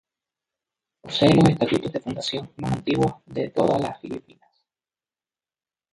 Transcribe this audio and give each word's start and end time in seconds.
Posee 1.01 1.35
los 1.35 1.47
estatutos 1.47 1.91
de 1.93 1.99
fundación 1.99 2.51
más 2.57 2.71
antiguos 2.71 3.17
de 3.27 3.49
toda 3.51 3.77
las 3.77 4.01
Filipinas. 4.01 4.65